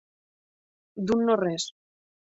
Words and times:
D'un 1.11 1.23
no 1.29 1.37
res. 1.45 1.71